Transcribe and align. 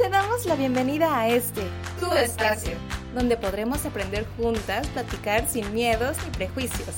te 0.00 0.08
damos 0.08 0.46
la 0.46 0.54
bienvenida 0.54 1.14
a 1.14 1.28
este, 1.28 1.60
tu 1.98 2.10
espacio, 2.14 2.72
donde 3.14 3.36
podremos 3.36 3.84
aprender 3.84 4.26
juntas, 4.38 4.86
platicar 4.88 5.46
sin 5.46 5.74
miedos 5.74 6.16
ni 6.24 6.30
prejuicios, 6.30 6.94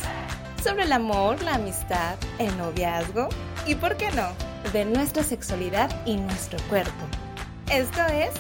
sobre 0.63 0.85
el 0.85 0.93
amor, 0.93 1.43
la 1.43 1.57
amistad, 1.57 2.15
el 2.39 2.57
noviazgo 2.57 3.29
y, 3.67 3.75
¿por 3.75 3.97
qué 3.97 4.09
no?, 4.13 4.29
de 4.73 4.85
nuestra 4.85 5.25
sexualidad 5.25 5.91
y 6.07 6.17
nuestro 6.17 6.61
cuerpo. 6.69 7.05
Esto 7.73 8.03
es 8.07 8.31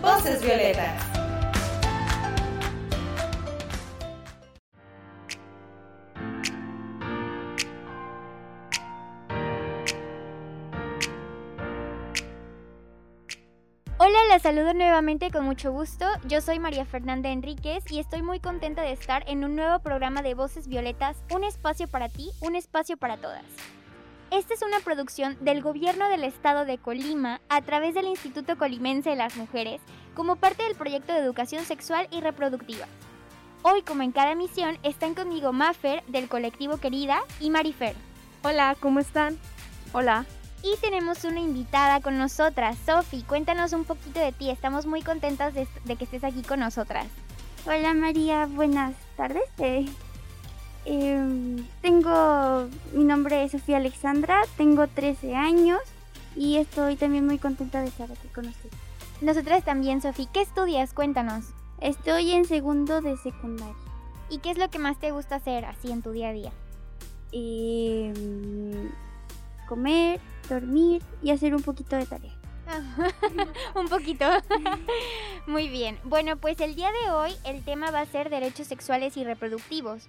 Voces 0.00 0.40
Violetas. 0.40 1.19
Saludo 14.42 14.72
nuevamente 14.72 15.30
con 15.30 15.44
mucho 15.44 15.70
gusto. 15.70 16.06
Yo 16.26 16.40
soy 16.40 16.58
María 16.58 16.86
Fernanda 16.86 17.28
Enríquez 17.28 17.84
y 17.90 17.98
estoy 17.98 18.22
muy 18.22 18.40
contenta 18.40 18.80
de 18.80 18.92
estar 18.92 19.22
en 19.28 19.44
un 19.44 19.54
nuevo 19.54 19.80
programa 19.80 20.22
de 20.22 20.32
Voces 20.32 20.66
Violetas, 20.66 21.18
un 21.30 21.44
espacio 21.44 21.86
para 21.88 22.08
ti, 22.08 22.30
un 22.40 22.56
espacio 22.56 22.96
para 22.96 23.18
todas. 23.18 23.44
Esta 24.30 24.54
es 24.54 24.62
una 24.62 24.80
producción 24.80 25.36
del 25.42 25.60
Gobierno 25.60 26.08
del 26.08 26.24
Estado 26.24 26.64
de 26.64 26.78
Colima 26.78 27.42
a 27.50 27.60
través 27.60 27.92
del 27.92 28.06
Instituto 28.06 28.56
Colimense 28.56 29.10
de 29.10 29.16
las 29.16 29.36
Mujeres 29.36 29.82
como 30.14 30.36
parte 30.36 30.62
del 30.62 30.74
proyecto 30.74 31.12
de 31.12 31.18
educación 31.18 31.66
sexual 31.66 32.08
y 32.10 32.22
reproductiva. 32.22 32.86
Hoy, 33.60 33.82
como 33.82 34.02
en 34.02 34.12
cada 34.12 34.32
emisión, 34.32 34.78
están 34.82 35.14
conmigo 35.14 35.52
Mafer 35.52 36.02
del 36.06 36.30
colectivo 36.30 36.78
Querida 36.78 37.20
y 37.40 37.50
Marifer. 37.50 37.94
Hola, 38.42 38.74
¿cómo 38.80 39.00
están? 39.00 39.36
Hola. 39.92 40.24
Y 40.62 40.76
tenemos 40.80 41.24
una 41.24 41.40
invitada 41.40 42.00
con 42.00 42.18
nosotras, 42.18 42.76
Sofi. 42.84 43.22
Cuéntanos 43.22 43.72
un 43.72 43.84
poquito 43.84 44.20
de 44.20 44.32
ti. 44.32 44.50
Estamos 44.50 44.86
muy 44.86 45.02
contentas 45.02 45.54
de, 45.54 45.66
de 45.84 45.96
que 45.96 46.04
estés 46.04 46.22
aquí 46.22 46.42
con 46.42 46.60
nosotras. 46.60 47.06
Hola 47.66 47.94
María, 47.94 48.46
buenas 48.46 48.94
tardes. 49.16 49.44
Eh, 49.58 49.86
eh, 50.86 51.62
tengo, 51.82 52.68
mi 52.94 53.04
nombre 53.04 53.44
es 53.44 53.52
Sofía 53.52 53.76
Alexandra, 53.76 54.40
tengo 54.56 54.86
13 54.86 55.36
años 55.36 55.80
y 56.34 56.56
estoy 56.56 56.96
también 56.96 57.26
muy 57.26 57.38
contenta 57.38 57.80
de 57.80 57.88
estar 57.88 58.10
aquí 58.10 58.28
con 58.28 58.46
ustedes. 58.46 58.74
Nosotras 59.20 59.62
también, 59.64 60.00
Sofi. 60.00 60.26
¿Qué 60.32 60.40
estudias? 60.40 60.94
Cuéntanos. 60.94 61.44
Estoy 61.80 62.32
en 62.32 62.46
segundo 62.46 63.02
de 63.02 63.16
secundaria. 63.18 63.74
¿Y 64.30 64.38
qué 64.38 64.50
es 64.50 64.58
lo 64.58 64.70
que 64.70 64.78
más 64.78 64.98
te 64.98 65.10
gusta 65.10 65.36
hacer 65.36 65.64
así 65.66 65.90
en 65.90 66.02
tu 66.02 66.12
día 66.12 66.28
a 66.28 66.32
día? 66.32 66.52
Eh, 67.32 68.12
comer, 69.70 70.18
dormir 70.48 71.00
y 71.22 71.30
hacer 71.30 71.54
un 71.54 71.62
poquito 71.62 71.94
de 71.94 72.04
tarea. 72.04 72.32
un 73.76 73.88
poquito. 73.88 74.26
Muy 75.46 75.68
bien. 75.68 75.96
Bueno, 76.02 76.36
pues 76.36 76.60
el 76.60 76.74
día 76.74 76.90
de 76.90 77.12
hoy 77.12 77.32
el 77.44 77.62
tema 77.64 77.92
va 77.92 78.00
a 78.00 78.06
ser 78.06 78.30
derechos 78.30 78.66
sexuales 78.66 79.16
y 79.16 79.22
reproductivos. 79.22 80.08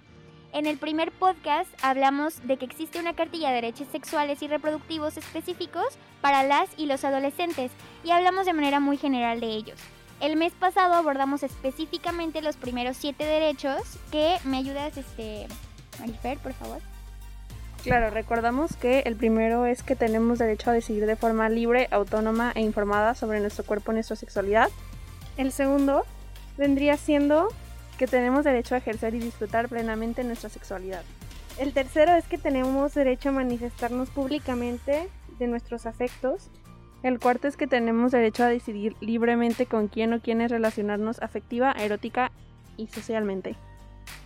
En 0.52 0.66
el 0.66 0.78
primer 0.78 1.12
podcast 1.12 1.70
hablamos 1.80 2.44
de 2.44 2.56
que 2.56 2.64
existe 2.64 2.98
una 2.98 3.14
cartilla 3.14 3.50
de 3.50 3.54
derechos 3.54 3.86
sexuales 3.92 4.42
y 4.42 4.48
reproductivos 4.48 5.16
específicos 5.16 5.96
para 6.20 6.42
las 6.42 6.68
y 6.76 6.86
los 6.86 7.04
adolescentes 7.04 7.70
y 8.02 8.10
hablamos 8.10 8.44
de 8.44 8.52
manera 8.52 8.80
muy 8.80 8.96
general 8.96 9.38
de 9.38 9.46
ellos. 9.46 9.78
El 10.20 10.36
mes 10.36 10.52
pasado 10.52 10.94
abordamos 10.94 11.44
específicamente 11.44 12.42
los 12.42 12.56
primeros 12.56 12.96
siete 12.96 13.24
derechos 13.24 13.80
que 14.10 14.38
me 14.44 14.58
ayudas, 14.58 14.96
este, 14.96 15.46
Marifer, 16.00 16.38
por 16.38 16.52
favor. 16.52 16.91
Claro, 17.82 18.10
recordamos 18.10 18.76
que 18.76 19.00
el 19.00 19.16
primero 19.16 19.66
es 19.66 19.82
que 19.82 19.96
tenemos 19.96 20.38
derecho 20.38 20.70
a 20.70 20.72
decidir 20.72 21.04
de 21.06 21.16
forma 21.16 21.48
libre, 21.48 21.88
autónoma 21.90 22.52
e 22.54 22.60
informada 22.60 23.14
sobre 23.16 23.40
nuestro 23.40 23.64
cuerpo 23.64 23.90
y 23.90 23.94
nuestra 23.96 24.14
sexualidad. 24.14 24.70
El 25.36 25.50
segundo 25.50 26.04
vendría 26.56 26.96
siendo 26.96 27.48
que 27.98 28.06
tenemos 28.06 28.44
derecho 28.44 28.76
a 28.76 28.78
ejercer 28.78 29.14
y 29.14 29.18
disfrutar 29.18 29.68
plenamente 29.68 30.22
nuestra 30.22 30.48
sexualidad. 30.48 31.02
El 31.58 31.72
tercero 31.72 32.12
es 32.12 32.26
que 32.26 32.38
tenemos 32.38 32.94
derecho 32.94 33.30
a 33.30 33.32
manifestarnos 33.32 34.10
públicamente 34.10 35.08
de 35.38 35.46
nuestros 35.48 35.84
afectos. 35.86 36.50
El 37.02 37.18
cuarto 37.18 37.48
es 37.48 37.56
que 37.56 37.66
tenemos 37.66 38.12
derecho 38.12 38.44
a 38.44 38.48
decidir 38.48 38.96
libremente 39.00 39.66
con 39.66 39.88
quién 39.88 40.12
o 40.12 40.20
quiénes 40.20 40.52
relacionarnos 40.52 41.20
afectiva, 41.20 41.72
erótica 41.72 42.30
y 42.76 42.86
socialmente. 42.86 43.56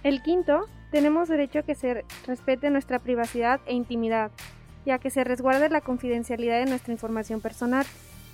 El 0.03 0.23
quinto, 0.23 0.67
tenemos 0.97 1.29
derecho 1.29 1.59
a 1.59 1.63
que 1.63 1.75
se 1.75 2.07
respete 2.27 2.71
nuestra 2.71 2.99
privacidad 2.99 3.61
e 3.67 3.75
intimidad 3.75 4.31
y 4.87 4.93
a 4.93 4.99
que 4.99 5.11
se 5.11 5.25
resguarde 5.25 5.69
la 5.69 5.83
confidencialidad 5.83 6.59
de 6.59 6.71
nuestra 6.71 6.91
información 6.91 7.43
personal. 7.43 7.85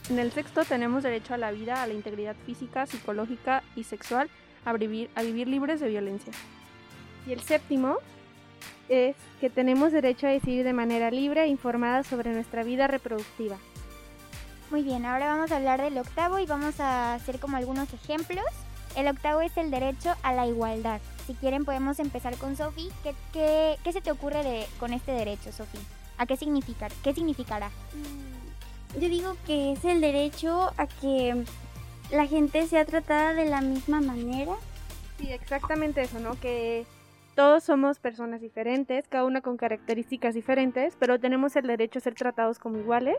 En 0.09 0.21
el 0.21 0.31
sexto 0.31 0.65
tenemos 0.65 1.03
derecho 1.03 1.35
a 1.35 1.39
la 1.39 1.51
vida, 1.51 1.83
a 1.83 1.89
la 1.89 1.95
integridad 1.95 2.37
física, 2.47 2.87
psicológica 2.87 3.65
y 3.75 3.83
sexual, 3.83 4.31
a 4.65 4.73
vivir, 4.75 5.11
a 5.17 5.23
vivir 5.23 5.49
libres 5.49 5.81
de 5.81 5.89
violencia. 5.89 6.33
Y 7.27 7.33
el 7.33 7.41
séptimo 7.41 7.97
es 8.89 9.17
que 9.41 9.51
tenemos 9.51 9.91
derecho 9.91 10.29
a 10.29 10.31
decidir 10.31 10.63
de 10.65 10.73
manera 10.73 11.11
libre 11.11 11.43
e 11.43 11.49
informada 11.49 12.05
sobre 12.05 12.33
nuestra 12.33 12.63
vida 12.63 12.87
reproductiva. 12.87 13.57
Muy 14.71 14.85
bien, 14.85 15.05
ahora 15.05 15.27
vamos 15.27 15.51
a 15.51 15.57
hablar 15.57 15.83
del 15.83 15.99
octavo 15.99 16.39
y 16.39 16.47
vamos 16.47 16.79
a 16.79 17.15
hacer 17.15 17.41
como 17.41 17.57
algunos 17.57 17.93
ejemplos. 17.93 18.47
El 18.95 19.09
octavo 19.09 19.41
es 19.41 19.57
el 19.57 19.73
derecho 19.73 20.15
a 20.23 20.33
la 20.33 20.47
igualdad. 20.47 21.01
Si 21.27 21.35
quieren 21.35 21.65
podemos 21.65 21.99
empezar 21.99 22.37
con 22.37 22.57
Sofi. 22.57 22.89
¿Qué, 23.03 23.15
qué, 23.33 23.77
qué 23.85 23.93
se 23.93 24.01
te 24.01 24.11
ocurre 24.11 24.43
de, 24.43 24.67
con 24.79 24.93
este 24.93 25.13
derecho, 25.13 25.53
Sofi? 25.53 25.79
¿A 26.19 26.27
qué, 26.27 26.37
significar, 26.37 26.93
qué 27.03 27.15
significará? 27.15 27.71
Yo 28.95 29.09
digo 29.09 29.37
que 29.47 29.73
es 29.73 29.85
el 29.85 30.01
derecho 30.01 30.73
a 30.77 30.87
que 30.87 31.45
la 32.11 32.27
gente 32.27 32.67
sea 32.67 32.85
tratada 32.85 33.33
de 33.35 33.47
la 33.47 33.61
misma 33.61 34.01
manera. 34.01 34.55
Sí, 35.19 35.33
exactamente 35.33 36.03
eso, 36.03 36.21
¿no? 36.21 36.39
Que 36.41 36.85
todos 37.35 37.65
somos 37.65 37.99
personas 37.99 38.41
diferentes, 38.41 39.09
cada 39.09 39.25
una 39.25 39.41
con 39.41 39.57
características 39.57 40.35
diferentes, 40.35 40.97
pero 40.99 41.19
tenemos 41.19 41.57
el 41.57 41.67
derecho 41.67 41.99
a 41.99 42.03
ser 42.03 42.15
tratados 42.15 42.59
como 42.59 42.79
iguales. 42.79 43.17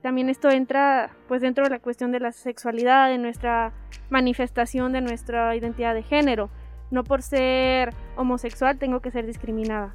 También 0.00 0.30
esto 0.30 0.48
entra 0.50 1.10
pues 1.28 1.42
dentro 1.42 1.64
de 1.64 1.70
la 1.70 1.78
cuestión 1.78 2.12
de 2.12 2.20
la 2.20 2.32
sexualidad, 2.32 3.08
de 3.08 3.18
nuestra 3.18 3.72
manifestación 4.08 4.92
de 4.92 5.00
nuestra 5.00 5.54
identidad 5.56 5.94
de 5.94 6.02
género. 6.02 6.48
No 6.90 7.04
por 7.04 7.22
ser 7.22 7.94
homosexual 8.16 8.78
tengo 8.78 9.00
que 9.00 9.10
ser 9.10 9.26
discriminada. 9.26 9.94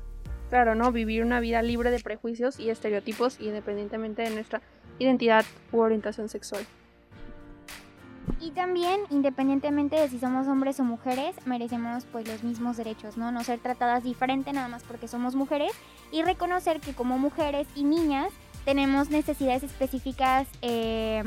Claro, 0.49 0.75
¿no? 0.75 0.91
Vivir 0.91 1.23
una 1.23 1.39
vida 1.39 1.61
libre 1.61 1.91
de 1.91 1.99
prejuicios 1.99 2.59
y 2.59 2.69
estereotipos 2.69 3.39
independientemente 3.39 4.21
de 4.21 4.31
nuestra 4.31 4.61
identidad 4.99 5.45
u 5.71 5.79
orientación 5.79 6.27
sexual. 6.27 6.65
Y 8.39 8.51
también, 8.51 9.01
independientemente 9.09 9.95
de 9.95 10.09
si 10.09 10.19
somos 10.19 10.47
hombres 10.47 10.79
o 10.79 10.83
mujeres, 10.83 11.35
merecemos 11.45 12.05
pues 12.11 12.27
los 12.27 12.43
mismos 12.43 12.77
derechos, 12.77 13.17
¿no? 13.17 13.31
No 13.31 13.43
ser 13.43 13.59
tratadas 13.59 14.03
diferente 14.03 14.51
nada 14.51 14.67
más 14.67 14.83
porque 14.83 15.07
somos 15.07 15.35
mujeres 15.35 15.71
y 16.11 16.23
reconocer 16.23 16.81
que 16.81 16.93
como 16.93 17.17
mujeres 17.17 17.67
y 17.75 17.83
niñas 17.83 18.31
tenemos 18.65 19.09
necesidades 19.09 19.63
específicas 19.63 20.47
eh, 20.61 21.23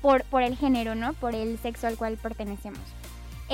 por, 0.00 0.24
por 0.24 0.42
el 0.42 0.56
género, 0.56 0.94
¿no? 0.94 1.12
Por 1.14 1.34
el 1.34 1.58
sexo 1.58 1.86
al 1.86 1.96
cual 1.96 2.16
pertenecemos. 2.16 2.80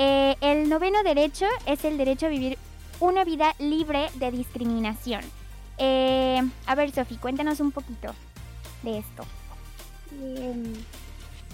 Eh, 0.01 0.37
el 0.39 0.69
noveno 0.69 1.03
derecho 1.03 1.45
es 1.65 1.83
el 1.83 1.97
derecho 1.97 2.27
a 2.27 2.29
vivir 2.29 2.57
una 3.01 3.25
vida 3.25 3.53
libre 3.59 4.07
de 4.15 4.31
discriminación. 4.31 5.19
Eh, 5.77 6.41
a 6.65 6.75
ver, 6.75 6.91
Sofi, 6.91 7.17
cuéntanos 7.17 7.59
un 7.59 7.73
poquito 7.73 8.15
de 8.81 8.99
esto. 8.99 9.25
Em, 10.13 10.73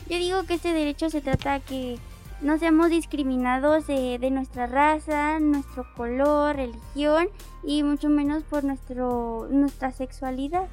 yo 0.08 0.18
digo 0.18 0.44
que 0.44 0.54
este 0.54 0.74
derecho 0.74 1.10
se 1.10 1.22
trata 1.22 1.54
de 1.54 1.62
que 1.62 2.00
no 2.42 2.60
seamos 2.60 2.92
discriminados 2.92 3.88
de, 3.88 4.20
de, 4.20 4.30
nuestra 4.30 4.68
raza, 4.68 5.40
nuestro 5.40 5.92
color, 5.96 6.56
religión 6.56 7.30
y 7.64 7.82
mucho 7.82 8.10
menos 8.10 8.44
por 8.44 8.64
nuestro, 8.64 9.48
nuestra 9.50 9.92
sexualidad. 9.92 10.68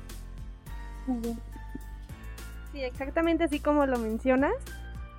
Sí, 2.73 2.83
exactamente 2.83 3.45
así 3.45 3.61
como 3.61 3.87
lo 3.87 3.99
mencionas. 3.99 4.53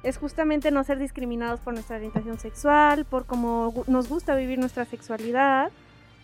Es 0.03 0.17
justamente 0.17 0.69
no 0.69 0.83
ser 0.83 0.99
discriminados 0.99 1.61
por 1.61 1.73
nuestra 1.73 1.95
orientación 1.95 2.37
sexual, 2.37 3.05
por 3.05 3.25
cómo 3.25 3.83
nos 3.87 4.09
gusta 4.09 4.35
vivir 4.35 4.59
nuestra 4.59 4.85
sexualidad. 4.85 5.71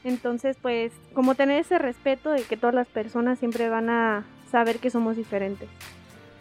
Entonces, 0.04 0.58
pues, 0.62 0.92
como 1.14 1.36
tener 1.36 1.60
ese 1.60 1.80
respeto 1.80 2.32
de 2.32 2.44
que 2.44 2.58
todas 2.58 2.76
las 2.76 2.88
personas 2.88 3.40
siempre 3.40 3.70
van 3.70 3.90
a 3.90 4.26
saber 4.52 4.80
que 4.80 4.90
somos 4.90 5.16
diferentes. 5.16 5.70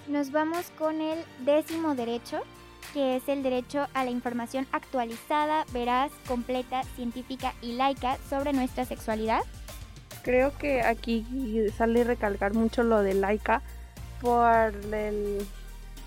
Nos 0.08 0.32
vamos 0.32 0.70
con 0.78 1.00
el 1.00 1.18
décimo 1.44 1.94
derecho, 1.94 2.40
que 2.94 3.16
es 3.16 3.28
el 3.28 3.42
derecho 3.42 3.86
a 3.94 4.04
la 4.04 4.10
información 4.10 4.66
actualizada, 4.72 5.64
veraz, 5.72 6.10
completa, 6.26 6.82
científica 6.96 7.52
y 7.60 7.72
laica 7.74 8.16
sobre 8.30 8.52
nuestra 8.52 8.84
sexualidad. 8.84 9.42
Creo 10.22 10.56
que 10.56 10.82
aquí 10.82 11.24
sale 11.76 12.04
recalcar 12.04 12.54
mucho 12.54 12.82
lo 12.82 13.02
de 13.02 13.14
laica 13.14 13.62
por 14.20 14.74
el, 14.94 15.46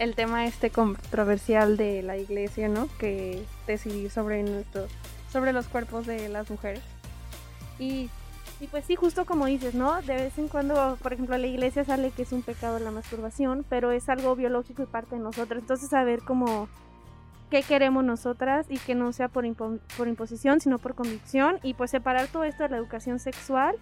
el 0.01 0.15
tema 0.15 0.47
este 0.47 0.71
controversial 0.71 1.77
de 1.77 2.01
la 2.01 2.17
iglesia, 2.17 2.67
¿no? 2.67 2.89
Que 2.97 3.43
decidir 3.67 4.09
sobre 4.09 4.41
nuestro, 4.41 4.87
sobre 5.31 5.53
los 5.53 5.67
cuerpos 5.67 6.07
de 6.07 6.27
las 6.27 6.49
mujeres. 6.49 6.81
Y 7.77 8.09
Y 8.59 8.67
pues 8.67 8.85
sí, 8.85 8.95
justo 8.95 9.25
como 9.25 9.45
dices, 9.45 9.73
¿no? 9.75 10.01
De 10.01 10.15
vez 10.15 10.37
en 10.37 10.47
cuando, 10.47 10.97
por 11.01 11.13
ejemplo, 11.13 11.37
la 11.37 11.47
iglesia 11.47 11.83
sale 11.83 12.11
que 12.11 12.23
es 12.23 12.31
un 12.31 12.41
pecado 12.41 12.79
la 12.79 12.91
masturbación, 12.91 13.63
pero 13.69 13.91
es 13.91 14.09
algo 14.09 14.35
biológico 14.35 14.83
y 14.83 14.85
parte 14.87 15.15
de 15.15 15.21
nosotros. 15.21 15.61
Entonces, 15.61 15.89
saber 15.89 16.21
cómo 16.23 16.67
qué 17.51 17.61
queremos 17.61 18.03
nosotras 18.03 18.65
y 18.69 18.77
que 18.77 18.95
no 18.95 19.13
sea 19.13 19.27
por, 19.27 19.45
por 19.97 20.07
imposición, 20.07 20.61
sino 20.61 20.79
por 20.79 20.95
convicción. 20.95 21.59
Y 21.61 21.73
pues 21.75 21.91
separar 21.91 22.27
todo 22.27 22.43
esto 22.43 22.63
de 22.63 22.69
la 22.69 22.77
educación 22.77 23.19
sexual 23.19 23.75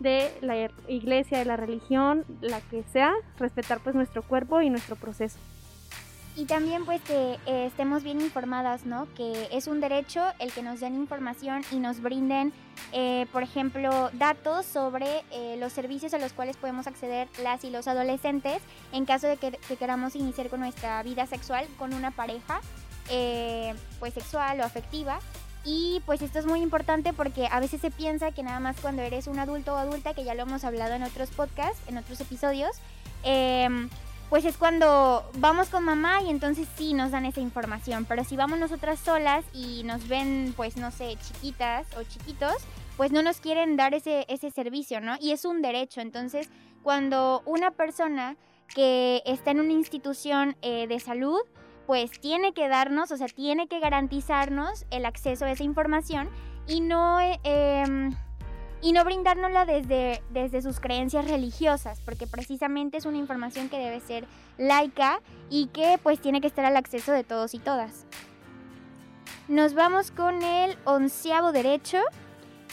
de 0.00 0.30
la 0.40 0.70
iglesia, 0.88 1.38
de 1.38 1.44
la 1.44 1.56
religión, 1.56 2.24
la 2.40 2.60
que 2.60 2.82
sea, 2.92 3.12
respetar 3.38 3.80
pues 3.80 3.94
nuestro 3.94 4.22
cuerpo 4.22 4.60
y 4.60 4.70
nuestro 4.70 4.96
proceso. 4.96 5.38
Y 6.36 6.46
también 6.46 6.84
pues 6.84 7.00
que 7.02 7.38
eh, 7.46 7.66
estemos 7.66 8.02
bien 8.02 8.20
informadas, 8.20 8.86
¿no? 8.86 9.06
Que 9.14 9.48
es 9.52 9.68
un 9.68 9.80
derecho 9.80 10.20
el 10.40 10.52
que 10.52 10.62
nos 10.62 10.80
den 10.80 10.96
información 10.96 11.62
y 11.70 11.76
nos 11.76 12.00
brinden, 12.00 12.52
eh, 12.92 13.26
por 13.32 13.44
ejemplo, 13.44 14.10
datos 14.14 14.66
sobre 14.66 15.22
eh, 15.30 15.56
los 15.60 15.72
servicios 15.72 16.12
a 16.12 16.18
los 16.18 16.32
cuales 16.32 16.56
podemos 16.56 16.88
acceder 16.88 17.28
las 17.40 17.62
y 17.62 17.70
los 17.70 17.86
adolescentes 17.86 18.60
en 18.92 19.04
caso 19.04 19.28
de 19.28 19.36
que, 19.36 19.52
que 19.52 19.76
queramos 19.76 20.16
iniciar 20.16 20.48
con 20.48 20.58
nuestra 20.58 21.00
vida 21.04 21.26
sexual 21.26 21.66
con 21.78 21.94
una 21.94 22.10
pareja, 22.10 22.60
pues 24.00 24.14
sexual 24.14 24.60
o 24.60 24.64
afectiva. 24.64 25.20
Y 25.64 26.02
pues 26.04 26.20
esto 26.20 26.38
es 26.38 26.46
muy 26.46 26.60
importante 26.60 27.12
porque 27.12 27.46
a 27.50 27.60
veces 27.60 27.80
se 27.80 27.90
piensa 27.90 28.32
que 28.32 28.42
nada 28.42 28.60
más 28.60 28.76
cuando 28.80 29.02
eres 29.02 29.28
un 29.28 29.38
adulto 29.38 29.74
o 29.74 29.76
adulta, 29.76 30.14
que 30.14 30.24
ya 30.24 30.34
lo 30.34 30.42
hemos 30.42 30.64
hablado 30.64 30.94
en 30.94 31.04
otros 31.04 31.30
podcasts, 31.30 31.80
en 31.86 31.96
otros 31.96 32.20
episodios, 32.20 32.72
eh, 33.22 33.88
pues 34.34 34.46
es 34.46 34.56
cuando 34.56 35.30
vamos 35.38 35.68
con 35.68 35.84
mamá 35.84 36.20
y 36.20 36.28
entonces 36.28 36.66
sí 36.76 36.92
nos 36.92 37.12
dan 37.12 37.24
esa 37.24 37.40
información. 37.40 38.04
Pero 38.04 38.24
si 38.24 38.36
vamos 38.36 38.58
nosotras 38.58 38.98
solas 38.98 39.44
y 39.52 39.84
nos 39.84 40.08
ven, 40.08 40.54
pues 40.56 40.76
no 40.76 40.90
sé, 40.90 41.16
chiquitas 41.22 41.86
o 41.96 42.02
chiquitos, 42.02 42.56
pues 42.96 43.12
no 43.12 43.22
nos 43.22 43.38
quieren 43.38 43.76
dar 43.76 43.94
ese, 43.94 44.26
ese 44.28 44.50
servicio, 44.50 45.00
¿no? 45.00 45.14
Y 45.20 45.30
es 45.30 45.44
un 45.44 45.62
derecho. 45.62 46.00
Entonces, 46.00 46.50
cuando 46.82 47.44
una 47.46 47.70
persona 47.70 48.36
que 48.74 49.22
está 49.24 49.52
en 49.52 49.60
una 49.60 49.72
institución 49.72 50.56
eh, 50.62 50.88
de 50.88 50.98
salud, 50.98 51.38
pues 51.86 52.10
tiene 52.18 52.52
que 52.54 52.66
darnos, 52.66 53.12
o 53.12 53.16
sea, 53.16 53.28
tiene 53.28 53.68
que 53.68 53.78
garantizarnos 53.78 54.84
el 54.90 55.06
acceso 55.06 55.44
a 55.44 55.52
esa 55.52 55.62
información 55.62 56.28
y 56.66 56.80
no... 56.80 57.20
Eh, 57.20 57.38
em, 57.44 58.16
y 58.84 58.92
no 58.92 59.02
brindárnosla 59.02 59.64
desde, 59.64 60.22
desde 60.28 60.60
sus 60.60 60.78
creencias 60.78 61.26
religiosas, 61.26 62.00
porque 62.04 62.26
precisamente 62.26 62.98
es 62.98 63.06
una 63.06 63.16
información 63.16 63.70
que 63.70 63.78
debe 63.78 63.98
ser 63.98 64.26
laica 64.58 65.20
y 65.48 65.68
que 65.68 65.98
pues 66.02 66.20
tiene 66.20 66.42
que 66.42 66.48
estar 66.48 66.66
al 66.66 66.76
acceso 66.76 67.10
de 67.12 67.24
todos 67.24 67.54
y 67.54 67.60
todas. 67.60 68.04
Nos 69.48 69.72
vamos 69.72 70.10
con 70.10 70.42
el 70.42 70.76
onceavo 70.84 71.50
derecho, 71.50 71.98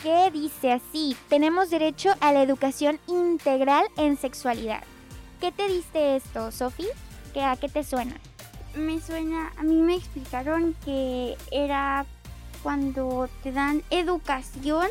que 0.03 0.29
dice 0.31 0.73
así, 0.73 1.15
tenemos 1.29 1.69
derecho 1.69 2.09
a 2.19 2.33
la 2.33 2.43
educación 2.43 2.99
integral 3.07 3.85
en 3.95 4.17
sexualidad. 4.17 4.83
¿Qué 5.39 5.53
te 5.53 5.69
diste 5.69 6.17
esto, 6.17 6.51
Sofi? 6.51 6.87
¿A 7.41 7.55
qué 7.55 7.69
te 7.69 7.85
suena? 7.85 8.17
Me 8.75 8.99
suena, 8.99 9.53
a 9.57 9.63
mí 9.63 9.75
me 9.75 9.95
explicaron 9.95 10.75
que 10.83 11.37
era 11.51 12.05
cuando 12.63 13.29
te 13.43 13.53
dan 13.53 13.81
educación 13.91 14.89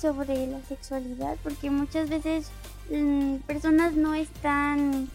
sobre 0.00 0.46
la 0.46 0.60
sexualidad 0.62 1.36
porque 1.42 1.70
muchas 1.70 2.08
veces 2.08 2.50
mm, 2.90 3.36
personas 3.46 3.92
no 3.94 4.14
están 4.14 5.08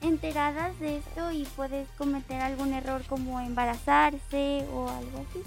enteradas 0.00 0.78
de 0.80 0.98
esto 0.98 1.30
y 1.32 1.44
puedes 1.56 1.88
cometer 1.96 2.40
algún 2.40 2.72
error 2.72 3.02
como 3.08 3.40
embarazarse 3.40 4.66
o 4.72 4.88
algo 4.88 5.24
así. 5.28 5.42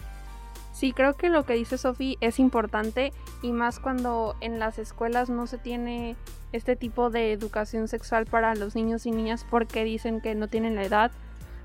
Sí, 0.73 0.93
creo 0.93 1.15
que 1.15 1.29
lo 1.29 1.43
que 1.43 1.53
dice 1.53 1.77
Sofi 1.77 2.17
es 2.21 2.37
importante 2.39 3.11
y 3.41 3.51
más 3.51 3.79
cuando 3.79 4.35
en 4.41 4.59
las 4.59 4.77
escuelas 4.77 5.29
no 5.29 5.47
se 5.47 5.57
tiene 5.57 6.15
este 6.51 6.75
tipo 6.75 7.09
de 7.09 7.31
educación 7.31 7.87
sexual 7.87 8.25
para 8.25 8.53
los 8.53 8.75
niños 8.75 9.05
y 9.05 9.11
niñas 9.11 9.45
porque 9.49 9.83
dicen 9.83 10.21
que 10.21 10.35
no 10.35 10.47
tienen 10.47 10.75
la 10.75 10.83
edad. 10.83 11.11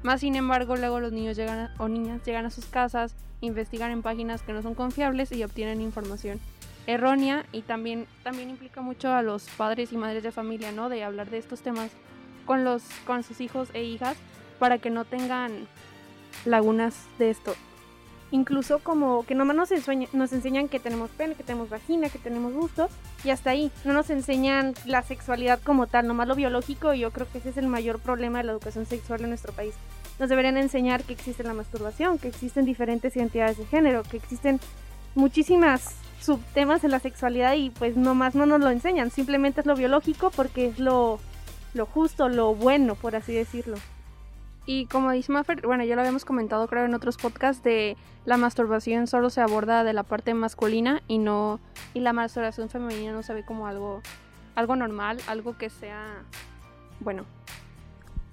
Más 0.02 0.20
sin 0.20 0.34
embargo, 0.34 0.76
luego 0.76 0.98
los 0.98 1.12
niños 1.12 1.36
llegan 1.36 1.70
o 1.78 1.88
niñas 1.88 2.22
llegan 2.24 2.46
a 2.46 2.50
sus 2.50 2.64
casas, 2.66 3.14
investigan 3.42 3.90
en 3.90 4.02
páginas 4.02 4.42
que 4.42 4.54
no 4.54 4.62
son 4.62 4.74
confiables 4.74 5.30
y 5.32 5.44
obtienen 5.44 5.82
información 5.82 6.40
errónea 6.86 7.44
y 7.52 7.62
también, 7.62 8.06
también 8.22 8.50
implica 8.50 8.80
mucho 8.80 9.12
a 9.12 9.22
los 9.22 9.44
padres 9.50 9.92
y 9.92 9.96
madres 9.96 10.22
de 10.22 10.32
familia, 10.32 10.72
¿no? 10.72 10.88
De 10.88 11.04
hablar 11.04 11.30
de 11.30 11.38
estos 11.38 11.62
temas 11.62 11.90
con, 12.44 12.64
los, 12.64 12.82
con 13.06 13.22
sus 13.22 13.40
hijos 13.40 13.68
e 13.74 13.84
hijas 13.84 14.16
para 14.58 14.78
que 14.78 14.90
no 14.90 15.04
tengan 15.04 15.66
lagunas 16.44 16.94
de 17.18 17.30
esto. 17.30 17.54
Incluso 18.30 18.78
como 18.78 19.26
que 19.26 19.34
nomás 19.34 19.56
nos, 19.56 19.70
nos 20.14 20.32
enseñan 20.32 20.68
que 20.68 20.80
tenemos 20.80 21.10
pene, 21.10 21.34
que 21.34 21.42
tenemos 21.42 21.68
vagina, 21.68 22.08
que 22.08 22.18
tenemos 22.18 22.54
gusto 22.54 22.88
y 23.24 23.30
hasta 23.30 23.50
ahí. 23.50 23.70
No 23.84 23.92
nos 23.92 24.08
enseñan 24.08 24.74
la 24.86 25.02
sexualidad 25.02 25.60
como 25.62 25.86
tal, 25.86 26.06
nomás 26.06 26.28
lo 26.28 26.34
biológico 26.34 26.94
y 26.94 27.00
yo 27.00 27.10
creo 27.10 27.30
que 27.30 27.38
ese 27.38 27.50
es 27.50 27.58
el 27.58 27.66
mayor 27.66 27.98
problema 27.98 28.38
de 28.38 28.44
la 28.44 28.52
educación 28.52 28.86
sexual 28.86 29.20
en 29.20 29.28
nuestro 29.28 29.52
país. 29.52 29.74
Nos 30.18 30.30
deberían 30.30 30.56
enseñar 30.56 31.04
que 31.04 31.12
existe 31.12 31.42
la 31.42 31.52
masturbación, 31.52 32.18
que 32.18 32.28
existen 32.28 32.64
diferentes 32.64 33.14
identidades 33.16 33.58
de 33.58 33.66
género, 33.66 34.02
que 34.02 34.16
existen 34.16 34.60
muchísimas 35.14 35.94
subtemas 36.22 36.84
en 36.84 36.90
la 36.92 37.00
sexualidad 37.00 37.54
y 37.54 37.70
pues 37.70 37.96
nomás 37.96 38.34
no 38.34 38.46
nos 38.46 38.60
lo 38.60 38.70
enseñan, 38.70 39.10
simplemente 39.10 39.60
es 39.60 39.66
lo 39.66 39.74
biológico 39.74 40.30
porque 40.30 40.66
es 40.66 40.78
lo, 40.78 41.18
lo 41.74 41.86
justo, 41.86 42.28
lo 42.28 42.54
bueno, 42.54 42.94
por 42.94 43.16
así 43.16 43.32
decirlo. 43.34 43.76
Y 44.64 44.86
como 44.86 45.10
dice 45.10 45.32
Maffer, 45.32 45.66
bueno, 45.66 45.84
ya 45.84 45.96
lo 45.96 46.02
habíamos 46.02 46.24
comentado 46.24 46.68
creo 46.68 46.84
en 46.84 46.94
otros 46.94 47.16
podcasts 47.16 47.64
de 47.64 47.96
la 48.24 48.36
masturbación 48.36 49.08
solo 49.08 49.28
se 49.30 49.40
aborda 49.40 49.82
de 49.82 49.92
la 49.92 50.04
parte 50.04 50.32
masculina 50.34 51.02
y 51.08 51.18
no 51.18 51.58
y 51.94 52.00
la 52.00 52.12
masturbación 52.12 52.68
femenina 52.68 53.12
no 53.12 53.24
se 53.24 53.34
ve 53.34 53.44
como 53.44 53.66
algo 53.66 54.00
algo 54.54 54.76
normal, 54.76 55.18
algo 55.26 55.56
que 55.58 55.70
sea 55.70 56.22
bueno. 57.00 57.24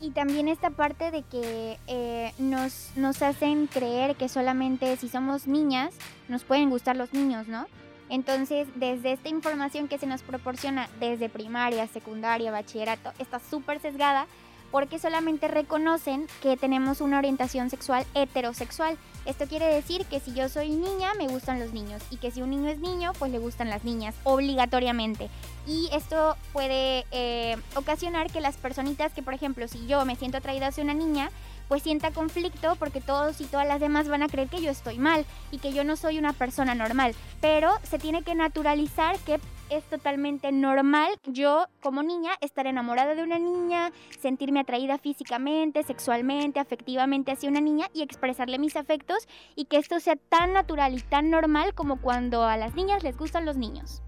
Y 0.01 0.11
también 0.11 0.47
esta 0.47 0.69
parte 0.69 1.11
de 1.11 1.23
que 1.23 1.77
eh, 1.87 2.33
nos, 2.37 2.91
nos 2.95 3.21
hacen 3.21 3.67
creer 3.67 4.15
que 4.15 4.29
solamente 4.29 4.95
si 4.97 5.09
somos 5.09 5.45
niñas 5.45 5.93
nos 6.29 6.43
pueden 6.43 6.69
gustar 6.69 6.95
los 6.95 7.13
niños, 7.13 7.47
¿no? 7.47 7.67
Entonces, 8.09 8.67
desde 8.75 9.11
esta 9.11 9.29
información 9.29 9.87
que 9.87 9.99
se 9.99 10.07
nos 10.07 10.23
proporciona 10.23 10.89
desde 10.99 11.29
primaria, 11.29 11.85
secundaria, 11.87 12.51
bachillerato, 12.51 13.11
está 13.19 13.39
súper 13.39 13.79
sesgada 13.79 14.25
porque 14.71 14.99
solamente 14.99 15.47
reconocen 15.47 16.27
que 16.41 16.57
tenemos 16.57 17.01
una 17.01 17.17
orientación 17.17 17.69
sexual 17.69 18.05
heterosexual. 18.13 18.97
Esto 19.25 19.47
quiere 19.47 19.65
decir 19.65 20.05
que 20.05 20.19
si 20.19 20.33
yo 20.33 20.49
soy 20.49 20.69
niña, 20.69 21.13
me 21.17 21.27
gustan 21.27 21.59
los 21.59 21.73
niños 21.73 22.01
y 22.09 22.17
que 22.17 22.31
si 22.31 22.41
un 22.41 22.49
niño 22.49 22.69
es 22.69 22.79
niño, 22.79 23.11
pues 23.19 23.31
le 23.31 23.39
gustan 23.39 23.69
las 23.69 23.83
niñas, 23.83 24.15
obligatoriamente. 24.23 25.29
Y 25.67 25.89
esto 25.91 26.35
puede 26.53 27.05
eh, 27.11 27.57
ocasionar 27.75 28.31
que 28.31 28.41
las 28.41 28.57
personitas 28.57 29.13
que, 29.13 29.21
por 29.21 29.33
ejemplo, 29.33 29.67
si 29.67 29.85
yo 29.87 30.03
me 30.05 30.15
siento 30.15 30.37
atraída 30.37 30.67
hacia 30.67 30.83
una 30.83 30.93
niña, 30.93 31.29
pues 31.69 31.83
sienta 31.83 32.11
conflicto 32.11 32.75
porque 32.77 32.99
todos 32.99 33.39
y 33.39 33.45
todas 33.45 33.67
las 33.67 33.79
demás 33.79 34.09
van 34.09 34.23
a 34.23 34.27
creer 34.27 34.49
que 34.49 34.61
yo 34.61 34.71
estoy 34.71 34.97
mal 34.97 35.25
y 35.51 35.59
que 35.59 35.71
yo 35.71 35.85
no 35.85 35.95
soy 35.95 36.19
una 36.19 36.33
persona 36.33 36.75
normal. 36.75 37.13
Pero 37.39 37.71
se 37.83 37.99
tiene 37.99 38.23
que 38.23 38.35
naturalizar 38.35 39.17
que 39.19 39.39
es 39.69 39.83
totalmente 39.83 40.51
normal 40.51 41.09
yo 41.27 41.67
como 41.81 42.01
niña 42.01 42.31
estar 42.41 42.65
enamorada 42.65 43.13
de 43.13 43.21
una 43.21 43.37
niña, 43.37 43.91
sentirme 44.19 44.61
atraída 44.61 44.97
físicamente, 44.97 45.83
sexualmente, 45.83 46.59
afectivamente 46.59 47.31
hacia 47.31 47.49
una 47.49 47.61
niña 47.61 47.85
y 47.93 48.01
expresarle 48.01 48.57
mis 48.57 48.75
afectos 48.75 49.27
y 49.55 49.65
que 49.65 49.77
esto 49.77 49.99
sea 49.99 50.15
tan 50.15 50.53
natural 50.53 50.95
y 50.95 51.01
tan 51.01 51.29
normal 51.29 51.75
como 51.75 52.01
cuando 52.01 52.43
a 52.43 52.57
las 52.57 52.73
niñas 52.73 53.03
les 53.03 53.15
gustan 53.15 53.45
los 53.45 53.57
niños. 53.57 54.01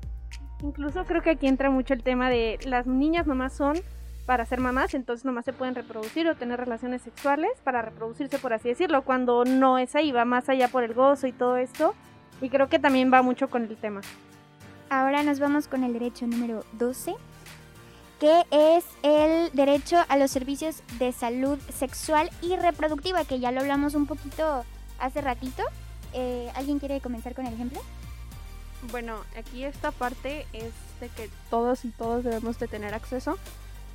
Incluso 0.64 1.06
creo 1.06 1.22
que 1.22 1.32
aquí 1.32 1.48
entra 1.48 1.70
mucho 1.70 1.94
el 1.94 2.04
tema 2.04 2.30
de 2.30 2.58
las 2.66 2.88
niñas 2.88 3.28
nomás 3.28 3.54
son 3.54 3.78
para 4.26 4.46
ser 4.46 4.60
mamás, 4.60 4.94
entonces 4.94 5.26
nomás 5.26 5.46
se 5.46 5.54
pueden 5.54 5.76
reproducir 5.76 6.28
o 6.28 6.36
tener 6.36 6.60
relaciones 6.60 7.02
sexuales 7.02 7.52
para 7.64 7.82
reproducirse, 7.82 8.40
por 8.40 8.54
así 8.54 8.70
decirlo, 8.70 9.04
cuando 9.04 9.46
no 9.46 9.78
es 9.78 9.96
ahí, 9.96 10.12
va 10.12 10.26
más 10.26 10.50
allá 10.50 10.68
por 10.68 10.84
el 10.84 10.94
gozo 10.94 11.28
y 11.28 11.32
todo 11.32 11.58
esto. 11.58 11.94
Y 12.42 12.50
creo 12.50 12.70
que 12.70 12.80
también 12.80 13.12
va 13.14 13.22
mucho 13.22 13.50
con 13.50 13.64
el 13.64 13.78
tema. 13.78 14.02
Ahora 14.90 15.24
nos 15.24 15.40
vamos 15.40 15.68
con 15.68 15.84
el 15.84 15.94
derecho 15.94 16.28
número 16.28 16.66
12, 16.74 17.14
que 18.20 18.44
es 18.52 18.86
el 19.04 19.52
derecho 19.54 20.04
a 20.08 20.18
los 20.18 20.32
servicios 20.32 20.84
de 21.00 21.12
salud 21.12 21.60
sexual 21.70 22.30
y 22.42 22.56
reproductiva, 22.56 23.26
que 23.26 23.40
ya 23.40 23.52
lo 23.52 23.62
hablamos 23.62 23.96
un 23.96 24.06
poquito 24.06 24.66
hace 25.00 25.22
ratito. 25.22 25.64
Eh, 26.14 26.52
¿Alguien 26.56 26.80
quiere 26.80 27.00
comenzar 27.00 27.34
con 27.34 27.46
el 27.46 27.54
ejemplo? 27.54 27.80
Bueno, 28.92 29.18
aquí 29.38 29.64
esta 29.64 29.92
parte 29.92 30.48
es 30.52 30.74
de 31.00 31.10
que 31.10 31.30
todos 31.50 31.86
y 31.86 31.90
todos 31.90 32.24
debemos 32.24 32.60
de 32.60 32.68
tener 32.68 32.94
acceso 32.94 33.38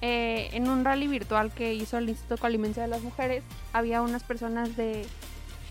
eh, 0.02 0.50
en 0.52 0.68
un 0.68 0.84
rally 0.84 1.06
virtual 1.06 1.52
que 1.52 1.74
hizo 1.74 1.98
el 1.98 2.08
Instituto 2.08 2.40
Colimense 2.40 2.80
de 2.80 2.88
las 2.88 3.02
Mujeres, 3.02 3.44
había 3.72 4.02
unas 4.02 4.22
personas 4.22 4.76
de, 4.76 5.06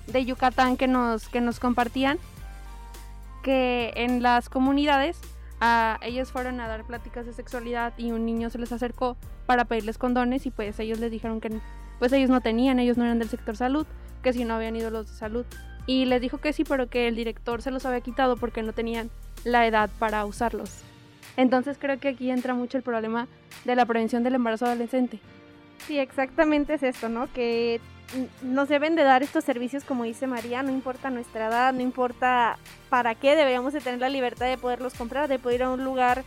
de 0.08 0.26
Yucatán 0.26 0.78
que 0.78 0.88
nos, 0.88 1.28
que 1.30 1.42
nos 1.42 1.60
compartían 1.60 2.20
que 3.44 3.94
en 3.96 4.24
las 4.24 4.50
comunidades 4.50 5.20
a, 5.62 6.00
ellos 6.02 6.32
fueron 6.32 6.60
a 6.60 6.68
dar 6.68 6.84
pláticas 6.84 7.26
de 7.26 7.34
sexualidad 7.34 7.94
y 7.98 8.12
un 8.12 8.26
niño 8.26 8.50
se 8.50 8.58
les 8.58 8.72
acercó 8.72 9.18
para 9.46 9.66
pedirles 9.66 9.98
condones 9.98 10.46
y 10.46 10.52
pues 10.52 10.80
ellos 10.80 11.00
les 11.00 11.12
dijeron 11.12 11.40
que 11.40 11.60
pues 12.00 12.12
ellos 12.12 12.30
no 12.30 12.42
tenían, 12.42 12.80
ellos 12.80 12.98
no 12.98 13.06
eran 13.06 13.20
del 13.20 13.30
sector 13.30 13.56
salud, 13.56 13.86
que 14.24 14.34
si 14.34 14.44
no 14.44 14.56
habían 14.56 14.76
ido 14.76 14.90
los 14.90 15.08
de 15.08 15.14
salud. 15.14 15.46
Y 15.86 16.06
les 16.06 16.20
dijo 16.20 16.40
que 16.40 16.52
sí, 16.52 16.64
pero 16.64 16.90
que 16.90 17.08
el 17.08 17.16
director 17.16 17.62
se 17.62 17.72
los 17.72 17.86
había 17.86 18.02
quitado 18.02 18.38
porque 18.38 18.64
no 18.64 18.74
tenían 18.74 19.12
la 19.44 19.68
edad 19.68 19.90
para 20.00 20.26
usarlos. 20.26 20.84
Entonces 21.38 21.78
creo 21.80 22.00
que 22.00 22.10
aquí 22.10 22.32
entra 22.32 22.54
mucho 22.54 22.78
el 22.78 22.84
problema 22.84 23.28
de 23.66 23.76
la 23.76 23.86
prevención 23.86 24.24
del 24.24 24.36
embarazo 24.36 24.66
adolescente. 24.66 25.20
Sí, 25.86 26.00
exactamente 26.00 26.76
es 26.76 26.84
esto, 26.84 27.10
¿no? 27.10 27.32
Que 27.34 27.80
nos 28.42 28.70
deben 28.70 28.96
de 28.96 29.04
dar 29.04 29.24
estos 29.24 29.44
servicios, 29.44 29.84
como 29.84 30.04
dice 30.04 30.28
María, 30.28 30.64
no 30.64 30.72
importa 30.72 31.10
nuestra 31.10 31.48
edad, 31.48 31.74
no 31.74 31.82
importa 31.82 32.58
para 32.90 33.16
qué, 33.16 33.36
deberíamos 33.36 33.74
de 33.74 33.82
tener 33.82 34.00
la 34.00 34.10
libertad 34.10 34.48
de 34.48 34.58
poderlos 34.58 34.94
comprar, 34.94 35.28
de 35.28 35.40
poder 35.40 35.62
ir 35.62 35.64
a 35.64 35.70
un 35.72 35.84
lugar 35.84 36.24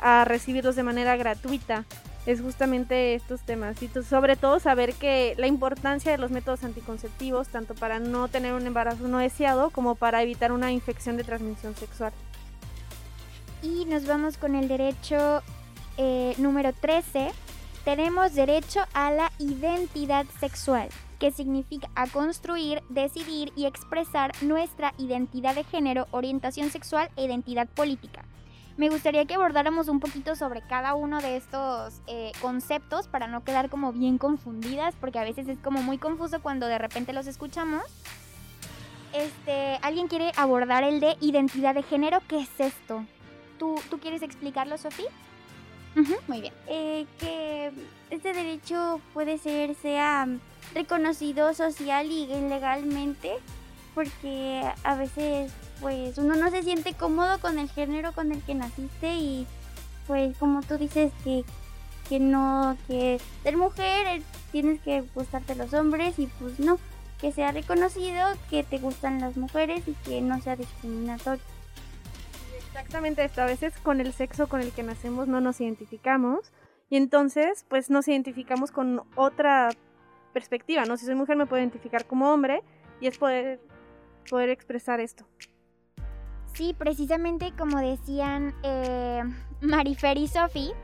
a 0.00 0.24
recibirlos 0.24 0.76
de 0.76 0.82
manera 0.82 1.16
gratuita. 1.16 1.84
Es 2.26 2.40
justamente 2.40 3.14
estos 3.14 3.42
temas. 3.42 3.76
Sobre 4.08 4.34
todo 4.34 4.58
saber 4.58 4.94
que 4.94 5.34
la 5.38 5.46
importancia 5.46 6.10
de 6.10 6.18
los 6.18 6.32
métodos 6.32 6.64
anticonceptivos, 6.64 7.48
tanto 7.48 7.74
para 7.74 8.00
no 8.00 8.26
tener 8.26 8.52
un 8.52 8.66
embarazo 8.66 9.06
no 9.06 9.18
deseado 9.18 9.70
como 9.70 9.94
para 9.94 10.22
evitar 10.22 10.50
una 10.50 10.72
infección 10.72 11.16
de 11.16 11.24
transmisión 11.24 11.76
sexual. 11.76 12.12
Y 13.66 13.84
nos 13.84 14.06
vamos 14.06 14.36
con 14.36 14.54
el 14.54 14.68
derecho 14.68 15.42
eh, 15.96 16.34
número 16.38 16.72
13. 16.72 17.32
Tenemos 17.84 18.32
derecho 18.32 18.78
a 18.94 19.10
la 19.10 19.32
identidad 19.40 20.24
sexual 20.38 20.88
que 21.18 21.32
significa 21.32 21.90
a 21.96 22.06
construir, 22.06 22.80
decidir 22.90 23.52
y 23.56 23.66
expresar 23.66 24.30
nuestra 24.40 24.94
identidad 24.98 25.56
de 25.56 25.64
género, 25.64 26.06
orientación 26.12 26.70
sexual 26.70 27.10
e 27.16 27.24
identidad 27.24 27.66
política. 27.66 28.24
Me 28.76 28.88
gustaría 28.88 29.24
que 29.24 29.34
abordáramos 29.34 29.88
un 29.88 29.98
poquito 29.98 30.36
sobre 30.36 30.62
cada 30.62 30.94
uno 30.94 31.20
de 31.20 31.36
estos 31.36 32.02
eh, 32.06 32.30
conceptos 32.40 33.08
para 33.08 33.26
no 33.26 33.42
quedar 33.42 33.68
como 33.68 33.92
bien 33.92 34.16
confundidas, 34.16 34.94
porque 35.00 35.18
a 35.18 35.24
veces 35.24 35.48
es 35.48 35.58
como 35.58 35.82
muy 35.82 35.98
confuso 35.98 36.40
cuando 36.40 36.68
de 36.68 36.78
repente 36.78 37.12
los 37.12 37.26
escuchamos. 37.26 37.82
Este, 39.12 39.78
¿Alguien 39.82 40.06
quiere 40.06 40.30
abordar 40.36 40.84
el 40.84 41.00
de 41.00 41.16
identidad 41.20 41.74
de 41.74 41.82
género? 41.82 42.20
¿Qué 42.28 42.40
es 42.40 42.60
esto? 42.60 43.04
¿Tú, 43.58 43.80
tú 43.90 43.98
quieres 43.98 44.22
explicarlo, 44.22 44.78
Sofía? 44.78 45.10
muy 46.28 46.42
bien. 46.42 46.52
Eh, 46.66 47.06
que 47.18 47.72
este 48.10 48.32
derecho 48.34 49.00
puede 49.14 49.38
ser, 49.38 49.74
sea 49.76 50.28
reconocido 50.74 51.54
social 51.54 52.10
y 52.10 52.26
legalmente 52.26 53.32
porque 53.94 54.62
a 54.84 54.94
veces 54.94 55.50
pues 55.80 56.18
uno 56.18 56.36
no 56.36 56.50
se 56.50 56.62
siente 56.62 56.92
cómodo 56.92 57.38
con 57.40 57.58
el 57.58 57.70
género 57.70 58.12
con 58.12 58.30
el 58.30 58.42
que 58.42 58.54
naciste 58.54 59.14
y 59.14 59.46
pues 60.06 60.36
como 60.36 60.62
tú 60.62 60.76
dices 60.76 61.12
que, 61.24 61.44
que 62.08 62.20
no, 62.20 62.76
que 62.86 63.18
ser 63.42 63.56
mujer 63.56 64.06
eh, 64.06 64.22
tienes 64.52 64.80
que 64.82 65.02
gustarte 65.14 65.54
los 65.54 65.72
hombres 65.72 66.18
y 66.18 66.26
pues 66.26 66.60
no, 66.60 66.78
que 67.20 67.32
sea 67.32 67.52
reconocido 67.52 68.26
que 68.50 68.64
te 68.64 68.78
gustan 68.78 69.20
las 69.20 69.36
mujeres 69.38 69.82
y 69.86 69.92
que 70.06 70.20
no 70.20 70.40
sea 70.42 70.56
discriminatorio. 70.56 71.42
Exactamente 72.76 73.24
esto, 73.24 73.40
a 73.40 73.46
veces 73.46 73.72
con 73.82 74.02
el 74.02 74.12
sexo 74.12 74.50
con 74.50 74.60
el 74.60 74.70
que 74.70 74.82
nacemos 74.82 75.28
no 75.28 75.40
nos 75.40 75.62
identificamos 75.62 76.52
y 76.90 76.98
entonces 76.98 77.64
pues 77.70 77.88
nos 77.88 78.06
identificamos 78.06 78.70
con 78.70 79.00
otra 79.14 79.70
perspectiva, 80.34 80.84
¿no? 80.84 80.98
Si 80.98 81.06
soy 81.06 81.14
mujer 81.14 81.38
me 81.38 81.46
puedo 81.46 81.62
identificar 81.62 82.04
como 82.04 82.30
hombre 82.30 82.62
y 83.00 83.06
es 83.06 83.16
poder, 83.16 83.62
poder 84.28 84.50
expresar 84.50 85.00
esto. 85.00 85.26
Sí, 86.52 86.74
precisamente 86.76 87.54
como 87.56 87.80
decían 87.80 88.54
eh, 88.62 89.22
Marifer 89.62 90.18
y 90.18 90.28
Sophie, 90.28 90.74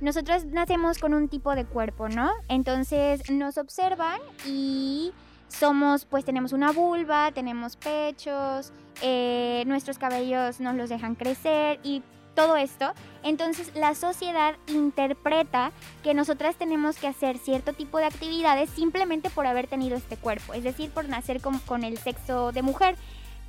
nosotros 0.00 0.46
nacemos 0.46 0.98
con 0.98 1.14
un 1.14 1.28
tipo 1.28 1.54
de 1.54 1.64
cuerpo, 1.64 2.08
¿no? 2.08 2.28
Entonces 2.48 3.30
nos 3.30 3.56
observan 3.56 4.20
y 4.44 5.12
somos, 5.48 6.04
pues 6.04 6.24
tenemos 6.24 6.52
una 6.52 6.72
vulva, 6.72 7.32
tenemos 7.32 7.76
pechos, 7.76 8.72
eh, 9.02 9.64
nuestros 9.66 9.98
cabellos 9.98 10.60
nos 10.60 10.74
los 10.74 10.88
dejan 10.88 11.14
crecer 11.14 11.80
y 11.82 12.02
todo 12.34 12.56
esto, 12.56 12.92
entonces 13.22 13.72
la 13.74 13.94
sociedad 13.94 14.54
interpreta 14.68 15.72
que 16.02 16.12
nosotras 16.12 16.54
tenemos 16.56 16.96
que 16.98 17.08
hacer 17.08 17.38
cierto 17.38 17.72
tipo 17.72 17.98
de 17.98 18.04
actividades 18.04 18.68
simplemente 18.70 19.30
por 19.30 19.46
haber 19.46 19.66
tenido 19.66 19.96
este 19.96 20.16
cuerpo, 20.16 20.52
es 20.52 20.62
decir, 20.62 20.90
por 20.90 21.08
nacer 21.08 21.40
con, 21.40 21.58
con 21.60 21.82
el 21.82 21.96
sexo 21.98 22.52
de 22.52 22.62
mujer. 22.62 22.96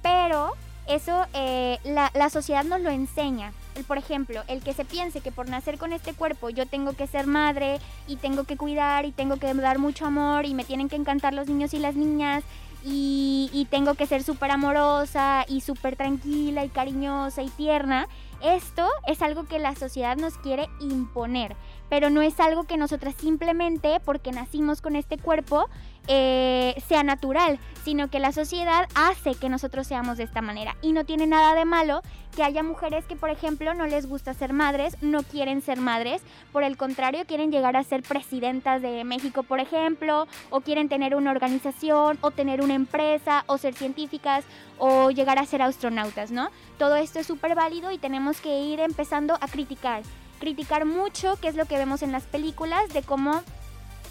Pero 0.02 0.54
eso 0.88 1.26
eh, 1.34 1.80
la, 1.84 2.12
la 2.14 2.30
sociedad 2.30 2.64
nos 2.64 2.80
lo 2.82 2.90
enseña. 2.90 3.52
Por 3.84 3.98
ejemplo, 3.98 4.44
el 4.48 4.62
que 4.62 4.74
se 4.74 4.86
piense 4.86 5.22
que 5.22 5.32
por 5.32 5.50
nacer 5.50 5.78
con 5.78 5.94
este 5.94 6.14
cuerpo 6.14 6.50
yo 6.50 6.66
tengo 6.66 6.94
que 6.94 7.08
ser 7.08 7.28
madre 7.28 7.80
y 8.08 8.18
tengo 8.18 8.44
que 8.44 8.58
cuidar 8.58 9.06
y 9.06 9.12
tengo 9.12 9.38
que 9.38 9.54
dar 9.54 9.80
mucho 9.80 10.06
amor 10.06 10.46
y 10.46 10.54
me 10.54 10.64
tienen 10.64 10.90
que 10.90 10.96
encantar 10.96 11.34
los 11.34 11.48
niños 11.48 11.74
y 11.74 11.80
las 11.80 11.96
niñas 11.96 12.44
y, 12.84 13.50
y 13.54 13.66
tengo 13.66 13.96
que 13.96 14.06
ser 14.06 14.24
súper 14.24 14.52
amorosa 14.52 15.46
y 15.48 15.62
súper 15.62 15.96
tranquila 15.96 16.64
y 16.64 16.70
cariñosa 16.70 17.42
y 17.44 17.50
tierna, 17.50 18.08
esto 18.42 18.88
es 19.08 19.22
algo 19.22 19.46
que 19.46 19.60
la 19.60 19.76
sociedad 19.76 20.16
nos 20.16 20.38
quiere 20.38 20.70
imponer, 20.80 21.56
pero 21.90 22.10
no 22.10 22.22
es 22.22 22.40
algo 22.40 22.64
que 22.64 22.78
nosotras 22.78 23.16
simplemente 23.18 24.00
porque 24.04 24.32
nacimos 24.32 24.82
con 24.82 24.96
este 24.96 25.18
cuerpo 25.18 25.70
eh, 26.10 26.82
sea 26.88 27.04
natural, 27.04 27.60
sino 27.84 28.10
que 28.10 28.20
la 28.20 28.32
sociedad 28.32 28.88
hace 28.96 29.36
que 29.36 29.50
nosotros 29.50 29.88
seamos 29.88 30.18
de 30.18 30.24
esta 30.24 30.42
manera. 30.42 30.78
Y 30.82 30.94
no 30.94 31.04
tiene 31.04 31.28
nada 31.28 31.54
de 31.54 31.66
malo 31.66 32.02
que 32.34 32.44
haya 32.44 32.64
mujeres 32.64 33.06
que, 33.06 33.18
por 33.18 33.30
ejemplo, 33.30 33.74
no 33.74 33.88
les 33.88 34.08
gusta 34.08 34.34
ser 34.34 34.54
madres, 34.54 34.96
no 35.02 35.24
quieren 35.24 35.62
ser 35.62 35.80
madres, 35.80 36.22
por 36.54 36.64
el 36.64 36.78
contrario, 36.78 37.26
quieren 37.28 37.52
llegar 37.52 37.76
a 37.76 37.84
ser 37.84 38.04
presidentas 38.04 38.82
de 38.82 39.04
México, 39.04 39.44
por 39.44 39.60
ejemplo, 39.60 40.28
o 40.50 40.62
quieren 40.62 40.88
tener 40.88 41.14
una 41.14 41.32
organización, 41.32 42.18
o 42.22 42.32
tener 42.32 42.62
una 42.62 42.76
empresa, 42.76 43.44
o 43.48 43.58
ser 43.58 43.74
científicas, 43.74 44.46
o 44.78 45.12
llegar 45.12 45.40
a 45.40 45.46
ser 45.46 45.62
astronautas, 45.62 46.32
¿no? 46.32 46.50
Todo 46.78 46.96
esto 46.96 47.20
es 47.20 47.28
súper 47.28 47.56
válido 47.56 47.92
y 47.92 47.98
tenemos 47.98 48.40
que 48.40 48.62
ir 48.62 48.80
empezando 48.80 49.34
a 49.42 49.48
criticar. 49.48 50.04
Criticar 50.40 50.86
mucho, 50.86 51.36
que 51.38 51.48
es 51.48 51.56
lo 51.56 51.66
que 51.66 51.78
vemos 51.78 52.02
en 52.02 52.12
las 52.12 52.24
películas, 52.24 52.90
de 52.94 53.02
cómo 53.02 53.42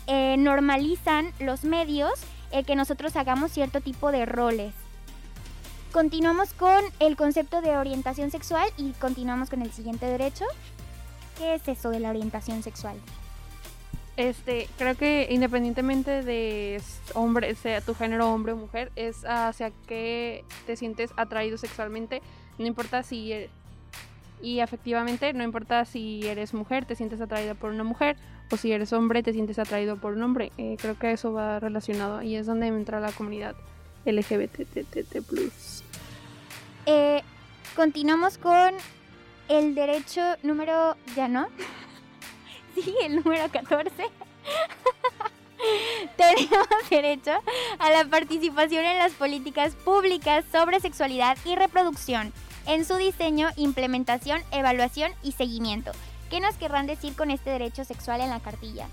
eh, 0.06 0.37
normalizan 0.38 1.33
los 1.40 1.64
medios 1.64 2.12
el 2.52 2.64
que 2.64 2.76
nosotros 2.76 3.16
hagamos 3.16 3.52
cierto 3.52 3.80
tipo 3.80 4.12
de 4.12 4.26
roles. 4.26 4.75
Continuamos 5.92 6.52
con 6.52 6.85
el 7.00 7.16
concepto 7.16 7.61
de 7.61 7.76
orientación 7.76 8.30
sexual 8.30 8.68
y 8.76 8.92
continuamos 8.92 9.50
con 9.50 9.62
el 9.62 9.73
siguiente 9.73 10.06
derecho. 10.06 10.45
¿Qué 11.38 11.54
es 11.54 11.66
eso 11.68 11.90
de 11.90 12.00
la 12.00 12.11
orientación 12.11 12.62
sexual? 12.62 12.97
Este, 14.16 14.68
creo 14.78 14.97
que 14.97 15.28
independientemente 15.30 16.23
de 16.23 16.80
hombre, 17.14 17.54
sea 17.54 17.83
tu 17.83 17.95
género 17.95 18.33
hombre 18.33 18.52
o 18.52 18.56
mujer, 18.56 18.90
es 18.97 19.25
hacia 19.26 19.71
qué 19.87 20.45
te 20.66 20.76
sientes 20.76 21.11
atraído 21.16 21.59
sexualmente, 21.59 22.23
no 22.59 22.66
importa 22.66 23.02
si 23.02 23.49
y 24.43 24.61
efectivamente 24.61 25.33
no 25.33 25.43
importa 25.43 25.85
si 25.85 26.26
eres 26.26 26.55
mujer, 26.55 26.85
te 26.85 26.95
sientes 26.95 27.21
atraída 27.21 27.55
por 27.55 27.71
una 27.71 27.85
mujer 27.85 28.16
o 28.50 28.57
si 28.57 28.73
eres 28.73 28.93
hombre, 28.93 29.23
te 29.23 29.33
sientes 29.33 29.59
atraído 29.59 29.97
por 29.97 30.12
un 30.12 30.23
hombre. 30.23 30.52
Eh, 30.59 30.76
creo 30.81 30.99
que 30.99 31.12
eso 31.12 31.33
va 31.33 31.59
relacionado 31.59 32.23
y 32.23 32.37
es 32.37 32.47
donde 32.47 32.69
entra 32.69 33.00
la 33.00 33.12
comunidad 33.12 33.57
LGBTTT+. 34.05 35.16
Eh, 36.87 37.23
continuamos 37.75 38.38
con 38.38 38.75
el 39.49 39.75
derecho 39.75 40.23
número... 40.43 40.97
¿Ya 41.16 41.28
no? 41.28 41.49
sí, 42.75 42.95
el 43.02 43.16
número 43.16 43.50
14. 43.50 43.90
Tenemos 46.16 46.69
derecho 46.90 47.33
a 47.78 47.90
la 47.90 48.05
participación 48.05 48.85
en 48.85 48.99
las 48.99 49.12
políticas 49.12 49.75
públicas 49.75 50.45
sobre 50.52 50.81
sexualidad 50.81 51.37
y 51.45 51.57
reproducción, 51.57 52.33
en 52.66 52.85
su 52.85 52.96
diseño, 52.96 53.49
implementación, 53.56 54.40
evaluación 54.50 55.12
y 55.23 55.32
seguimiento 55.32 55.92
¿Qué 56.30 56.40
nos 56.40 56.56
querrán 56.56 56.87
decir 56.87 57.14
con 57.14 57.30
este 57.30 57.50
derecho 57.50 57.85
sexual 57.85 58.20
en 58.20 58.30
la 58.30 58.40
cartilla? 58.40 58.88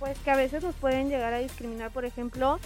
Pues 0.00 0.18
que 0.18 0.30
a 0.30 0.36
veces 0.36 0.62
nos 0.64 0.74
pueden 0.74 1.08
llegar 1.08 1.32
a 1.32 1.38
discriminar, 1.38 1.92
por 1.92 2.04
ejemplo, 2.04 2.58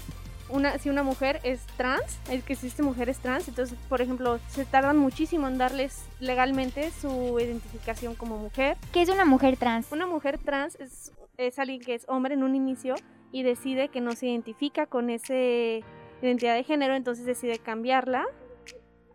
una, 0.48 0.78
si 0.78 0.88
una 0.88 1.02
mujer 1.02 1.40
es 1.42 1.60
trans, 1.76 2.18
es 2.30 2.42
que 2.42 2.54
existe 2.54 2.82
mujeres 2.82 3.18
trans, 3.18 3.48
entonces, 3.48 3.76
por 3.88 4.00
ejemplo, 4.00 4.38
se 4.48 4.64
tardan 4.64 4.96
muchísimo 4.96 5.46
en 5.46 5.58
darles 5.58 6.04
legalmente 6.20 6.90
su 6.90 7.38
identificación 7.38 8.14
como 8.14 8.38
mujer. 8.38 8.78
¿Qué 8.92 9.02
es 9.02 9.10
una 9.10 9.26
mujer 9.26 9.58
trans? 9.58 9.92
Una 9.92 10.06
mujer 10.06 10.38
trans 10.38 10.76
es, 10.76 11.12
es 11.36 11.58
alguien 11.58 11.80
que 11.80 11.94
es 11.94 12.06
hombre 12.08 12.34
en 12.34 12.44
un 12.44 12.54
inicio 12.54 12.94
y 13.30 13.42
decide 13.42 13.88
que 13.88 14.00
no 14.00 14.12
se 14.12 14.28
identifica 14.28 14.86
con 14.86 15.10
esa 15.10 15.34
identidad 15.34 16.54
de 16.54 16.64
género, 16.64 16.94
entonces 16.94 17.26
decide 17.26 17.58
cambiarla 17.58 18.24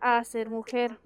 a 0.00 0.22
ser 0.24 0.50
mujer 0.50 0.98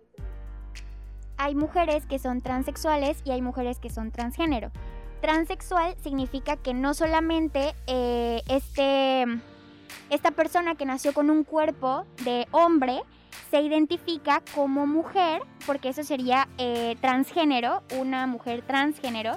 hay 1.37 1.55
mujeres 1.55 2.07
que 2.07 2.19
son 2.19 2.41
transexuales 2.41 3.21
y 3.25 3.31
hay 3.31 3.43
mujeres 3.43 3.79
que 3.79 3.91
son 3.91 4.11
transgénero. 4.11 4.71
Transexual 5.21 5.97
significa 6.03 6.57
que 6.57 6.75
no 6.75 6.95
solamente 6.95 7.75
eh, 7.87 8.43
este, 8.49 9.25
esta 10.11 10.31
persona 10.33 10.75
que 10.75 10.85
nació 10.85 11.13
con 11.13 11.31
un 11.31 11.45
cuerpo 11.45 12.05
de 12.25 12.47
hombre 12.51 13.03
se 13.51 13.61
identifica 13.61 14.43
como 14.55 14.87
mujer, 14.87 15.43
porque 15.67 15.89
eso 15.89 16.05
sería 16.05 16.49
eh, 16.59 16.97
transgénero, 17.01 17.83
una 17.99 18.27
mujer 18.27 18.63
transgénero, 18.63 19.37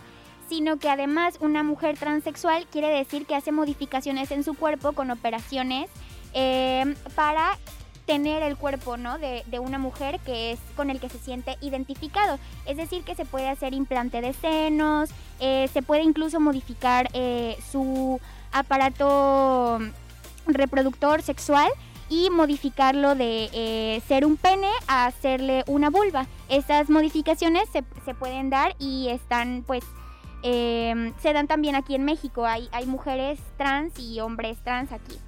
sino 0.50 0.78
que 0.78 0.90
además 0.90 1.38
una 1.42 1.64
mujer 1.64 1.98
transexual 1.98 2.68
quiere 2.68 2.90
decir 2.90 3.26
que 3.26 3.36
hace 3.36 3.52
modificaciones 3.52 4.32
en 4.32 4.44
su 4.44 4.54
cuerpo 4.54 4.94
con 4.94 5.12
operaciones 5.12 5.90
eh, 6.34 6.96
para 7.16 7.58
tener 8.08 8.42
el 8.42 8.58
cuerpo, 8.58 8.98
¿no? 8.98 9.20
De, 9.20 9.44
una 9.60 9.78
mujer 9.78 10.20
que 10.22 10.52
es 10.52 10.60
con 10.76 10.90
el 10.90 11.00
que 11.00 11.10
se 11.10 11.20
siente 11.20 11.58
identificado. 11.62 12.40
Es 12.66 12.78
decir, 12.78 13.04
que 13.04 13.16
se 13.16 13.26
puede 13.26 13.50
hacer 13.50 13.74
implante 13.74 14.22
de 14.22 14.34
senos, 14.34 15.10
eh, 15.40 15.70
se 15.74 15.82
puede 15.84 16.04
incluso 16.04 16.40
modificar 16.40 17.10
eh, 17.14 17.58
su 17.72 18.20
aparato 18.52 19.80
reproductor 20.48 21.22
sexual 21.22 21.70
y 22.10 22.30
modificarlo 22.30 23.16
de 23.16 23.50
eh, 23.52 24.02
ser 24.08 24.26
un 24.26 24.38
pene 24.38 24.70
a 24.88 25.08
hacerle 25.08 25.64
una 25.68 25.90
vulva. 25.90 26.28
Estas 26.48 26.90
modificaciones 26.90 27.68
se, 27.70 27.84
se 28.06 28.14
pueden 28.14 28.50
dar 28.50 28.76
y 28.80 29.10
están 29.10 29.66
pues 29.68 29.84
em, 30.44 31.14
se 31.22 31.34
dan 31.34 31.48
también 31.48 31.76
aquí 31.76 31.94
en 31.96 32.06
México. 32.06 32.46
Hay, 32.46 32.70
hay 32.72 32.86
mujeres 32.86 33.40
trans 33.58 34.00
y 34.00 34.22
hombres 34.22 34.58
trans 34.64 34.94
aquí. 34.94 35.20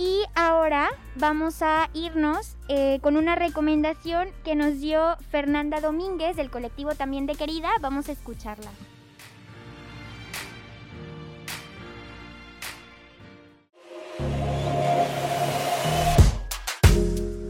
Y 0.00 0.22
ahora 0.36 0.90
vamos 1.16 1.60
a 1.60 1.90
irnos 1.92 2.56
eh, 2.68 3.00
con 3.02 3.16
una 3.16 3.34
recomendación 3.34 4.28
que 4.44 4.54
nos 4.54 4.78
dio 4.78 5.16
Fernanda 5.28 5.80
Domínguez 5.80 6.36
del 6.36 6.50
colectivo 6.50 6.94
también 6.94 7.26
de 7.26 7.34
Querida. 7.34 7.68
Vamos 7.80 8.08
a 8.08 8.12
escucharla. 8.12 8.70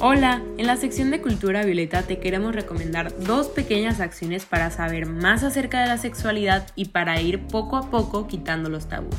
Hola, 0.01 0.41
en 0.57 0.67
la 0.67 0.77
sección 0.77 1.11
de 1.11 1.21
Cultura 1.21 1.65
Violeta 1.65 2.03
te 2.03 2.19
queremos 2.19 2.55
recomendar 2.55 3.13
dos 3.19 3.49
pequeñas 3.49 4.01
acciones 4.01 4.47
para 4.47 4.71
saber 4.71 5.05
más 5.05 5.43
acerca 5.43 5.83
de 5.83 5.89
la 5.89 5.99
sexualidad 5.99 6.67
y 6.77 6.87
para 6.87 7.21
ir 7.21 7.47
poco 7.49 7.77
a 7.77 7.91
poco 7.91 8.27
quitando 8.27 8.71
los 8.71 8.89
tabús. 8.89 9.17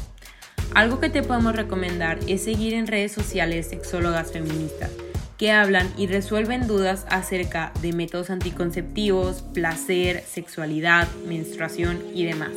Algo 0.75 0.99
que 0.99 1.09
te 1.09 1.23
podemos 1.23 1.55
recomendar 1.55 2.19
es 2.27 2.43
seguir 2.43 2.73
en 2.73 2.87
redes 2.87 3.11
sociales 3.11 3.67
sexólogas 3.69 4.31
feministas 4.31 4.91
que 5.37 5.51
hablan 5.53 5.89
y 5.97 6.07
resuelven 6.07 6.67
dudas 6.67 7.05
acerca 7.09 7.71
de 7.81 7.93
métodos 7.93 8.29
anticonceptivos, 8.29 9.41
placer, 9.53 10.21
sexualidad, 10.27 11.07
menstruación 11.27 12.03
y 12.13 12.25
demás. 12.25 12.51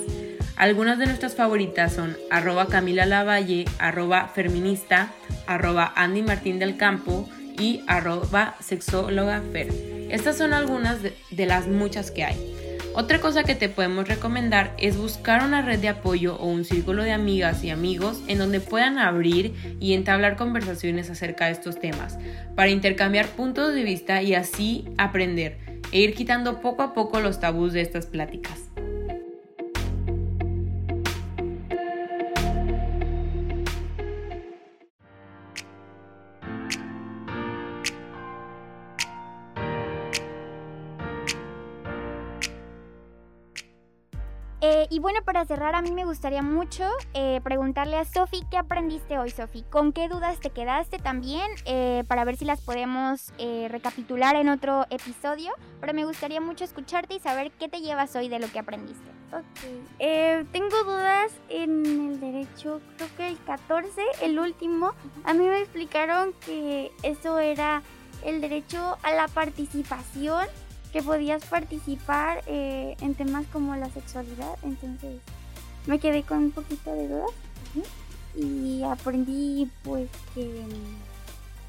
Algunas 0.57 0.99
de 0.99 1.07
nuestras 1.07 1.37
favoritas 1.37 1.93
son 1.93 2.17
arroba 2.29 2.67
Camila 2.67 3.07
Lavalle, 3.07 3.67
arroba 3.79 4.27
feminista, 4.35 5.13
arroba 5.47 5.93
Andy 5.95 6.23
Martín 6.23 6.59
del 6.59 6.77
Campo, 6.77 7.29
y 7.59 7.83
arroba 7.87 8.57
sexólogafer. 8.61 9.69
Estas 10.11 10.37
son 10.37 10.53
algunas 10.53 11.01
de, 11.03 11.47
las 11.47 11.69
muchas 11.69 12.11
que 12.11 12.25
hay. 12.25 12.52
Otra 12.95 13.21
cosa 13.21 13.43
que 13.43 13.55
te 13.55 13.71
podemos 13.71 14.07
recomendar 14.07 14.75
es 14.77 14.99
buscar 14.99 15.45
una 15.45 15.63
red 15.63 15.79
de 15.79 15.89
apoyo 15.89 16.37
o 16.37 16.47
un 16.47 16.67
círculo 16.67 17.03
de 17.03 17.13
amigas 17.13 17.65
y 17.65 17.71
amigos 17.71 18.21
en 18.27 18.37
donde 18.37 18.61
puedan 18.61 18.99
abrir 18.99 19.55
y 19.81 19.95
entablar 19.95 20.37
conversaciones 20.37 21.09
acerca 21.09 21.47
de 21.47 21.53
estos 21.53 21.81
temas, 21.81 22.19
para 22.55 22.69
intercambiar 22.69 23.29
puntos 23.29 23.75
de 23.75 23.83
vista 23.83 24.21
y 24.21 24.35
así 24.35 24.85
aprender 24.99 25.81
e 25.91 26.01
ir 26.01 26.15
quitando 26.15 26.61
poco 26.61 26.83
a 26.83 26.93
poco 26.93 27.21
los 27.21 27.41
tabús 27.41 27.73
de 27.73 27.81
estas 27.81 28.05
pláticas. 28.05 28.72
Y 44.93 44.99
bueno, 44.99 45.21
para 45.25 45.47
cerrar, 45.47 45.75
a 45.75 45.81
mí 45.81 45.91
me 45.91 46.05
gustaría 46.05 46.43
mucho 46.43 46.85
eh, 47.15 47.41
preguntarle 47.43 47.97
a 47.97 48.05
Sofi, 48.05 48.43
¿qué 48.51 48.59
aprendiste 48.59 49.17
hoy, 49.17 49.31
Sofi? 49.31 49.63
¿Con 49.71 49.95
qué 49.95 50.07
dudas 50.07 50.39
te 50.39 50.51
quedaste 50.51 50.99
también? 50.99 51.51
Eh, 51.65 52.05
para 52.09 52.27
ver 52.27 52.37
si 52.37 52.45
las 52.45 52.61
podemos 52.61 53.33
recapitular 53.71 54.37
en 54.37 54.51
otro 54.51 54.85
episodio. 54.91 55.51
Pero 55.81 55.95
me 55.95 56.05
gustaría 56.05 56.43
mucho 56.43 56.65
escucharte 56.65 57.15
y 57.15 57.21
saber 57.21 57.53
qué 57.53 57.71
te 57.71 57.81
llevas 57.81 58.15
hoy 58.17 58.29
de 58.29 58.39
lo 58.39 58.53
que 58.53 58.59
aprendiste. 58.59 59.09
Ok, 59.35 60.53
tengo 60.53 60.85
dudas 60.85 61.33
en 61.49 61.87
el 61.87 62.21
derecho, 62.21 62.83
creo 62.99 63.09
que 63.17 63.29
el 63.29 63.43
14, 63.45 64.03
el 64.21 64.39
último. 64.39 64.93
A 65.25 65.33
mí 65.33 65.47
me 65.49 65.61
explicaron 65.61 66.35
que 66.45 66.93
eso 67.03 67.39
era 67.39 67.83
el 68.25 68.43
derecho 68.43 68.99
a 69.03 69.13
la 69.13 69.27
participación 69.29 70.47
que 70.93 71.03
podías 71.03 71.45
participar 71.47 72.43
eh, 72.47 72.97
en 73.01 73.15
temas 73.15 73.47
como 73.53 73.75
la 73.77 73.89
sexualidad, 73.91 74.57
entonces 74.63 75.21
me 75.87 75.99
quedé 75.99 76.23
con 76.23 76.39
un 76.39 76.51
poquito 76.51 76.93
de 76.93 77.09
dudas 77.09 77.31
y 78.37 78.83
aprendí 78.85 79.71
pues 79.83 80.09
que, 80.35 80.65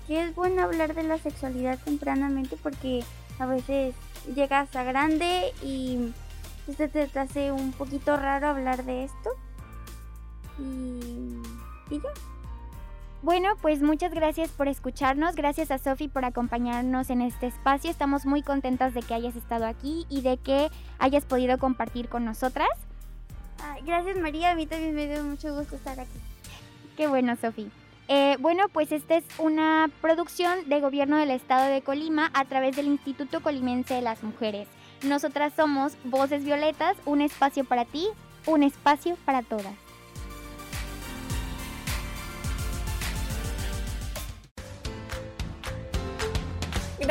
que 0.07 0.23
es 0.23 0.35
bueno 0.35 0.63
hablar 0.63 0.93
de 0.93 1.03
la 1.03 1.17
sexualidad 1.17 1.79
tempranamente 1.83 2.57
porque 2.61 3.03
a 3.39 3.45
veces 3.45 3.95
llegas 4.35 4.75
a 4.75 4.83
grande 4.83 5.53
y 5.61 6.13
se 6.77 6.87
te 6.87 7.19
hace 7.19 7.51
un 7.51 7.71
poquito 7.73 8.15
raro 8.15 8.47
hablar 8.47 8.85
de 8.85 9.05
esto 9.05 9.29
y, 10.59 11.93
y 11.93 12.01
ya. 12.01 12.32
Bueno, 13.23 13.55
pues 13.61 13.81
muchas 13.81 14.13
gracias 14.13 14.49
por 14.49 14.67
escucharnos, 14.67 15.35
gracias 15.35 15.71
a 15.71 15.77
Sofi 15.77 16.09
por 16.09 16.25
acompañarnos 16.25 17.09
en 17.09 17.21
este 17.21 17.47
espacio. 17.47 17.89
Estamos 17.89 18.25
muy 18.25 18.41
contentas 18.41 18.93
de 18.93 19.01
que 19.01 19.13
hayas 19.13 19.37
estado 19.37 19.65
aquí 19.65 20.05
y 20.09 20.23
de 20.23 20.35
que 20.35 20.69
hayas 20.99 21.23
podido 21.23 21.57
compartir 21.57 22.09
con 22.09 22.25
nosotras. 22.25 22.67
gracias 23.85 24.17
María, 24.17 24.51
a 24.51 24.55
mí 24.55 24.67
también 24.67 24.93
me 24.93 25.07
dio 25.07 25.23
mucho 25.23 25.55
gusto 25.55 25.77
estar 25.77 26.01
aquí. 26.01 26.19
Qué 26.97 27.07
bueno, 27.07 27.37
Sofi. 27.37 27.71
Eh, 28.09 28.35
bueno, 28.41 28.65
pues 28.67 28.91
esta 28.91 29.15
es 29.15 29.23
una 29.37 29.89
producción 30.01 30.67
de 30.67 30.81
gobierno 30.81 31.15
del 31.15 31.31
estado 31.31 31.71
de 31.71 31.81
Colima 31.81 32.29
a 32.33 32.43
través 32.43 32.75
del 32.75 32.87
Instituto 32.87 33.41
Colimense 33.41 33.93
de 33.93 34.01
las 34.01 34.21
Mujeres. 34.21 34.67
Nosotras 35.01 35.53
somos 35.55 35.95
Voces 36.03 36.43
Violetas, 36.43 36.97
un 37.05 37.21
espacio 37.21 37.63
para 37.63 37.85
ti, 37.85 38.05
un 38.47 38.63
espacio 38.63 39.15
para 39.23 39.43
todas. 39.43 39.82